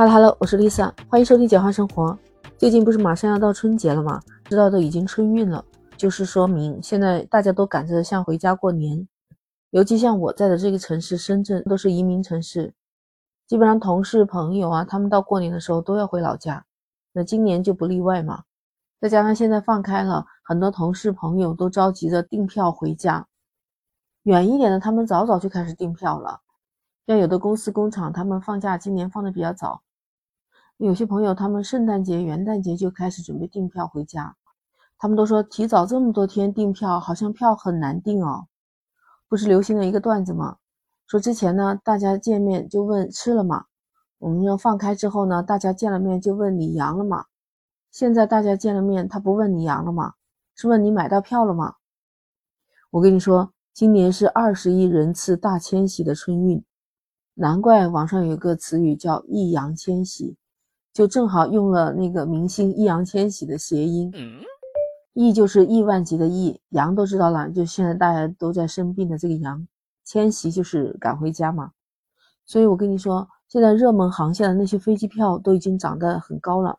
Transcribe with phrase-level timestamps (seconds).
[0.00, 2.18] Hello Hello，我是 Lisa，欢迎收听简化生活。
[2.56, 4.18] 最近不是马上要到春节了吗？
[4.44, 5.62] 知道都已经春运了，
[5.94, 9.06] 就是说明现在大家都赶着像回家过年。
[9.68, 12.72] 尤其像我在的这个城市深圳，都是移民城市，
[13.46, 16.64] 基本上同事朋友啊，他们到过年的时候都要回老家，
[17.12, 18.44] 那今年就不例外嘛。
[19.02, 23.26] 再加上现在放开了，很多同事朋友都着急着订票回家。
[24.22, 26.40] 远一点的，他们早早就开始订票了。
[27.06, 29.82] 像有的公司工厂，他们放假今年放的比较早。
[30.86, 34.34] 有些朋友他们圣诞节、元旦节就开始准备订票回家。
[34.96, 38.46] 他们都说提早这么多天订票，好像票很难订哦。
[39.28, 40.56] 不是流行了一个段子吗？
[41.06, 43.66] 说之前呢，大家见面就问吃了吗？
[44.18, 47.26] 我们要放开之后呢，大家见了面就问你阳了吗？
[47.90, 50.14] 现在大家见了面，他不问你阳了吗？
[50.54, 51.74] 是问你买到票了吗？
[52.90, 53.52] 我跟你说。
[53.72, 56.62] 今年是二十亿人次大迁徙的春运，
[57.34, 60.36] 难怪网上有一个词语叫“易烊千玺”，
[61.00, 64.12] 就正好用了那个明星易烊千玺的谐音。
[65.14, 69.66] 亿就是亿万级的亿，羊都知道了，就现在大家都在生病的这个羊，
[70.04, 71.70] 千玺就是赶回家嘛。
[72.44, 76.78] 所以我跟你说，现在热门航线的那些飞机票都已经涨得很高了。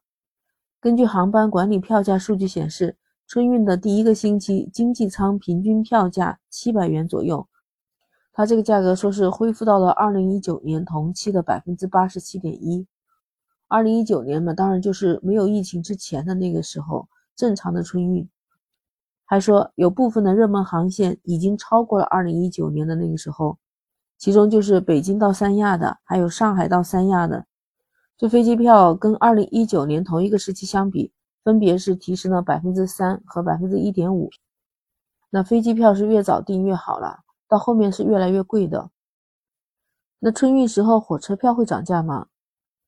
[0.79, 2.97] 根据航班管理票价数据显示。
[3.27, 7.47] 春运的第一个星期，经济舱平均票价七百元左右，
[8.33, 12.85] 它这个价格说是恢复到了二零一九年同期的百分之八十七点一。
[13.71, 18.27] 二零一九年嘛，当然就是没有疫情之前的那个时候正常的春运。
[19.23, 23.57] 还说有部分的热门航线已经超过了二零一九年的那个时候，
[24.17, 27.45] 其中就是北京到三亚的，还有上海到三亚的，
[28.17, 31.13] 这飞机票跟二零一九年同一个时期相比。
[31.43, 34.29] 分别是提升了百分之三和百分之一点五。
[35.31, 38.91] 那飞机票是越早订越好了，到后面是越来越贵的。
[40.19, 42.27] 那春运时候火车票会涨价吗？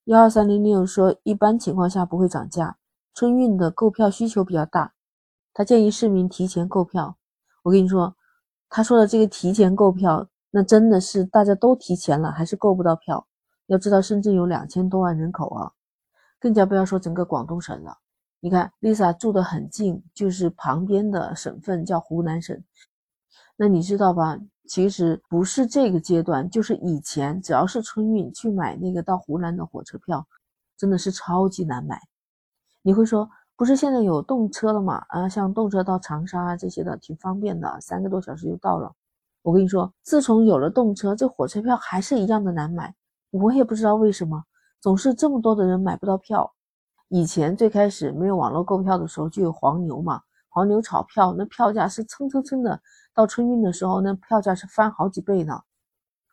[0.06, 2.78] 幺二三零六说，一般情况下不会涨价。
[3.14, 4.94] 春运的购票需求比较大，
[5.54, 7.16] 他建议市民提前购票。
[7.64, 8.14] 我跟你说，
[8.68, 13.26] 他说的这个提前购票，那真的是大家都提前了，还是购不到票？
[13.68, 15.72] 要知道深圳有两千多万人口啊，
[16.38, 18.00] 更加不要说整个广东省了。
[18.42, 22.62] 你看，Lisa 住的很近，就是旁边的省份叫湖南省。
[23.56, 24.38] 那你知道吧？
[24.66, 30.26] 其实不是这个阶段，就是以前，只要是春运去买那个到湖南的火车票，
[30.78, 32.00] 真的是超级难买。
[32.82, 35.04] 你会说，不是现在有动车了吗？
[35.10, 38.94] 啊，像动车到长沙啊这些的，挺方便的，三个多小时就到了。
[39.42, 42.96] 我跟你说，自从有了动车，这火车票还是一样的难买。
[43.32, 44.44] 我也不知道为什么，
[44.80, 46.54] 总是这么多的人买不到票。
[47.10, 50.22] 以前最开始没有网络购票的时候，就有黄牛嘛，
[50.54, 52.80] 黄牛炒票，那票价是蹭蹭蹭的。
[53.12, 55.60] 到春运的时候，那票价是翻好几倍呢。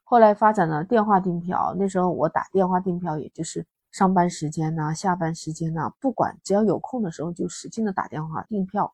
[0.05, 8.93] 后来发展了电话订票，那时候我打电话订票，也就是上班时间呐、下班时间呐，不管只要有空的时候，就使劲的打电话订票。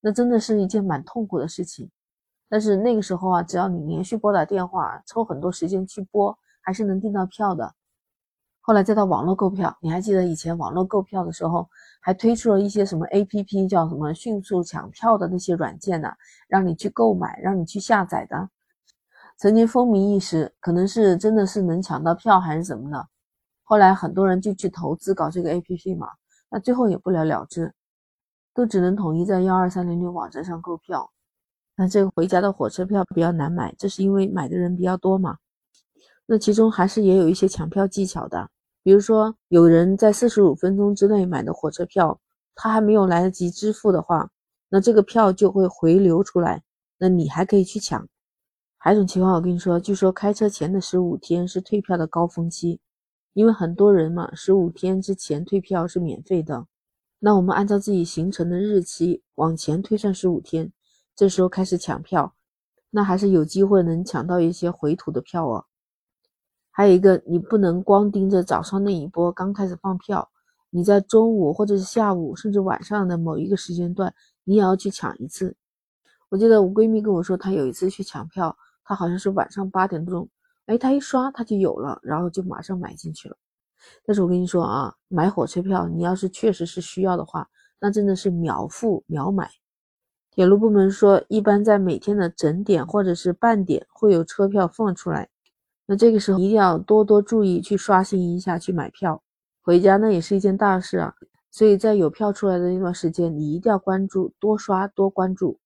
[0.00, 1.90] 那真的是一件蛮痛苦的事情。
[2.48, 7.74] 但是那个时候啊，只要你连续拨打电话，抽很多时间去拨，还是能订到票的。
[8.62, 11.68] 后来再到网络购票，你还记得以前网络购票的时候，
[12.00, 16.12] 还推出了一些什么 A P P，叫什么迅速抢票的那些软件呢？
[16.46, 18.48] 让你去购买，让你去下载的，
[19.36, 23.08] 曾经风靡一时，可能是真的是能抢到票还是怎么的。
[23.64, 26.08] 后来很多人就去投资搞这个 A P P 嘛，
[26.50, 27.72] 那最后也不了了之，
[28.52, 31.10] 都只能统一在幺二三零六网站上购票。
[31.76, 35.38] 那这个回家的火车票比较难买，这是因为买的人比较多嘛。
[36.32, 38.48] 那其中还是也有一些抢票技巧的，
[38.84, 42.20] 比如说有人在四十五分钟之内买的火车票，
[42.54, 44.30] 他还没有来得及支付的话，
[44.68, 46.62] 那这个票就会回流出来，
[46.98, 48.06] 那你还可以去抢。
[48.78, 52.78] 还有一种情况，我跟你说，据说开车前的十五天是退票的高峰期，
[53.32, 56.64] 因为很多人嘛，十五天之前退票是免费的。
[57.18, 60.72] 那我们按照自己行程的日期往前推算十五天，
[61.16, 62.36] 这时候开始抢票，
[62.90, 65.64] 那还是有机会能抢到一些回土的票哦。
[66.70, 70.30] 还有一个，你不能光盯着早上那一波刚开始放票，
[70.70, 74.14] 你在中午或者是下午，甚至晚上的某一个时间段，
[74.44, 75.56] 你也要去抢一次。
[76.28, 80.28] 我记得我闺蜜跟我说，她有一次去抢票，她好像是晚上八点多钟，
[80.66, 83.36] 哎，她一刷她就有了，然后就马上买进去了。
[84.06, 87.48] 但是我跟你说啊，买火车票，你要是确实是需要的话，
[87.80, 89.50] 那真的是秒付秒买。
[90.30, 95.28] 铁路部门说，一般在每天的整点或者是半点会有车票放出来。
[95.90, 99.20] 那这个时候一定要多多注意，去刷新一下，去买票
[99.60, 101.12] 回家，那也是一件大事啊。
[101.50, 105.58] 所以在有票出来的那段时间，你一定要关注，多刷多关注。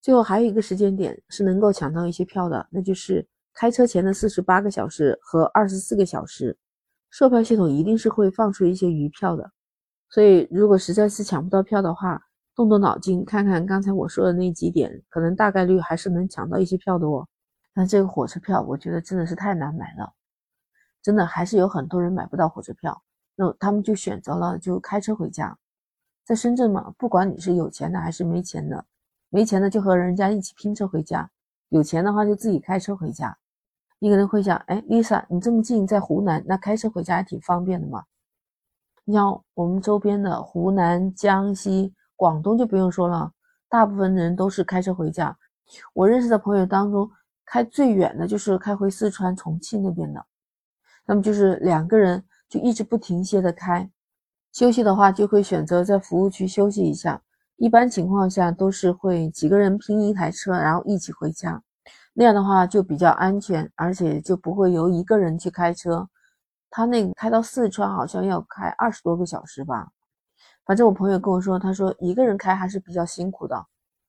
[0.00, 6.56] 最后还有一个时间点是能够抢到一些票的，那就是开车前的四十八个小时和二十四个小时。
[7.10, 9.50] 售票系统一定是会放出一些余票的。
[10.08, 12.18] 所以，如果实在是抢不到票的话，
[12.56, 17.28] 动动脑筋看看刚才我说的那几点，可能大概率还是能抢到一些票的哦。
[17.78, 20.12] 那这个火车票，我觉得真的是太难买了，
[21.00, 23.00] 真的还是有很多人买不到火车票，
[23.36, 25.56] 那他们就选择了就开车回家。
[26.24, 28.84] 在深圳嘛，不管你是有钱的还是没钱的，
[29.28, 31.30] 没钱的就和人家一起拼车回家，
[31.68, 33.38] 有钱的话就自己开车回家。
[34.00, 38.02] 你可能会想，哎，Lisa，你这么近在湖南，那开车回家还挺方便的嘛。
[39.04, 43.32] 你像我们周边的湖南、江西、广东就不用说了，
[43.68, 45.38] 大部分人都是开车回家。
[45.94, 47.08] 我认识的朋友当中。
[47.50, 50.22] 开最远的就是开回四川、重庆那边的，
[51.06, 53.90] 那么就是两个人就一直不停歇的开，
[54.52, 57.22] 休息的话就会选择在服务区休息一下。
[57.56, 61.60] 一般情况下都是会几个人拼一台车，然后一起回家，
[62.12, 66.08] 那样的话就比较安全，而且就不会由一个人去开车。
[66.70, 69.88] 他那个开到四川好像要开二十多个小时吧，
[70.66, 73.66] 反正我朋友跟我说，他说一个人开还是比较辛苦的。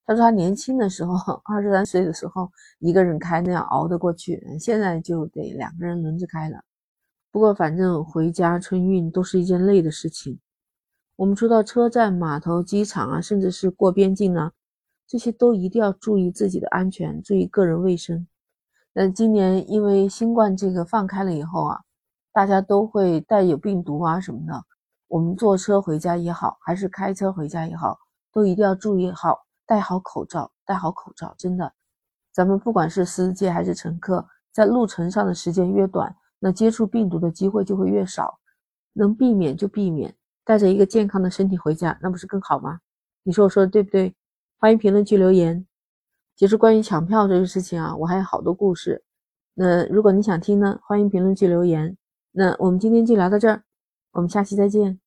[0.10, 6.64] 他说他年轻的时候，二十三岁的时候一个人开那样熬得过去，现在就得两个人轮着开了。
[7.30, 10.40] 不过反正回家春运都是一件累的事情。
[11.16, 14.52] 我们出到车站、码头、机场啊，甚至是过边境啊，
[15.06, 18.26] 这些都一定要注意自己的安全，注意个人卫生。
[18.94, 21.82] 那今年因为新冠这个放开了以后啊，
[22.34, 24.64] 大家都会带有病毒啊什么的。
[25.08, 28.00] 我们坐车回家也好，还是开车回家也好，
[28.34, 29.46] 都一定要注意好。
[29.70, 31.72] 戴好口罩，戴好口罩，真的，
[32.32, 38.40] 咱们不管是司机还是乘客，在路程上的时间越短，那接触病毒的机会就会越少，
[38.94, 42.80] 能避免就避免，带着一个健康的身体回家，那不是更好吗？
[43.22, 44.16] 你说我说的对不对？
[44.58, 45.68] 欢迎评论区留言。
[46.36, 49.04] 其实关于抢票这个事情啊，我还有好多故事，
[49.54, 51.96] 那如果你想听呢，欢迎评论区留言。
[52.32, 53.62] 那我们今天就聊到这儿，
[54.14, 55.00] 我们下期再见。